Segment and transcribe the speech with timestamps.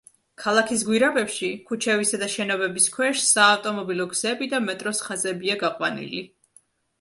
[0.43, 6.25] ქალაქის გვირაბებში, ქუჩებისა და შენობების ქვეშ, საავტომობილო გზები და მეტროს ხაზებია გაყვანილი.